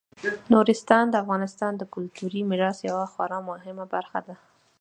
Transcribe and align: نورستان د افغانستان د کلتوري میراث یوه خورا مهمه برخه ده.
نورستان 0.53 1.05
د 1.09 1.15
افغانستان 1.23 1.71
د 1.77 1.83
کلتوري 1.93 2.41
میراث 2.49 2.77
یوه 2.89 3.05
خورا 3.13 3.39
مهمه 3.49 3.85
برخه 3.93 4.19
ده. 4.27 4.35